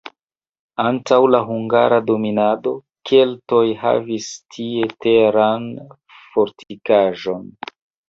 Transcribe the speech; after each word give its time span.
Antaŭ 0.83 1.19
la 1.35 1.41
hungara 1.49 1.99
dominado 2.07 2.73
keltoj 3.11 3.61
havis 3.85 4.33
tie 4.57 4.91
teran 5.09 5.71
fortikaĵon. 6.19 7.51